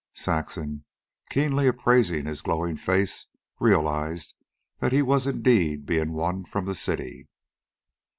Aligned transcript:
Saxon, 0.15 0.83
keenly 1.29 1.67
appraising 1.67 2.25
his 2.25 2.41
glowing 2.41 2.75
face, 2.75 3.27
realized 3.59 4.33
that 4.79 4.91
he 4.91 5.03
was 5.03 5.27
indeed 5.27 5.85
being 5.85 6.13
won 6.13 6.43
from 6.43 6.65
the 6.65 6.73
city. 6.73 7.27